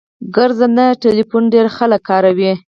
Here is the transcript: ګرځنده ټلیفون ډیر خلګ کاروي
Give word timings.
ګرځنده 0.35 0.85
ټلیفون 1.03 1.43
ډیر 1.53 1.65
خلګ 1.75 2.01
کاروي 2.09 2.53